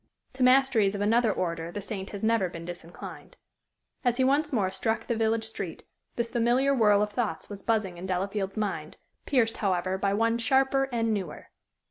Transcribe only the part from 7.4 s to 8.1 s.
was buzzing in